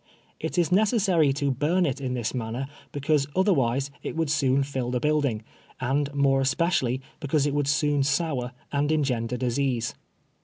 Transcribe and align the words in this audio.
It 0.39 0.57
is 0.57 0.71
ne 0.71 0.81
cessary 0.81 1.31
to 1.35 1.51
burn 1.51 1.85
it 1.85 2.01
in 2.01 2.15
tliis 2.15 2.33
manner, 2.33 2.65
because 2.91 3.27
otherwise 3.35 3.91
it 4.01 4.15
would 4.15 4.31
soon 4.31 4.63
lill 4.73 4.89
the 4.89 4.99
building, 4.99 5.43
and 5.79 6.11
more 6.15 6.41
especially 6.41 7.01
because 7.19 7.45
it 7.45 7.53
would 7.53 7.67
soon 7.67 8.01
sour 8.01 8.51
and 8.71 8.91
engender 8.91 9.37
disease. 9.37 9.93